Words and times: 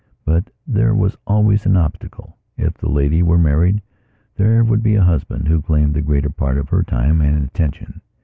But 0.25 0.49
there 0.65 0.95
was 0.95 1.15
always 1.27 1.67
an 1.67 1.73
obstacleif 1.73 2.73
the 2.79 2.89
lady 2.89 3.21
were 3.21 3.37
married 3.37 3.83
there 4.35 4.63
would 4.63 4.81
be 4.81 4.95
a 4.95 5.03
husband 5.03 5.47
who 5.47 5.61
claimed 5.61 5.93
the 5.93 6.01
greater 6.01 6.31
part 6.31 6.57
of 6.57 6.69
her 6.69 6.81
time 6.81 7.21
and 7.21 7.43
attention. 7.45 8.01